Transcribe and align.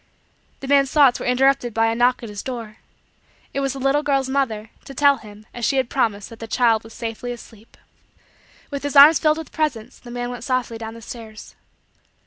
The 0.61 0.67
man's 0.67 0.91
thoughts 0.91 1.19
were 1.19 1.27
interrupted 1.27 1.75
by 1.75 1.85
a 1.85 1.93
knock 1.93 2.23
at 2.23 2.29
his 2.29 2.41
door. 2.41 2.77
It 3.53 3.59
was 3.59 3.73
the 3.73 3.79
little 3.79 4.01
girl's 4.01 4.29
mother; 4.31 4.71
to 4.85 4.95
tell 4.95 5.17
him, 5.17 5.45
as 5.53 5.63
she 5.63 5.77
had 5.77 5.91
promised, 5.91 6.31
that 6.31 6.39
the 6.39 6.47
child 6.47 6.83
was 6.83 6.95
safely 6.95 7.31
asleep. 7.31 7.77
With 8.71 8.81
his 8.81 8.95
arms 8.95 9.19
filled 9.19 9.37
with 9.37 9.51
presents, 9.51 9.99
the 9.99 10.09
man 10.09 10.31
went 10.31 10.43
softly 10.43 10.79
down 10.79 10.95
the 10.95 11.03
stairs. 11.03 11.55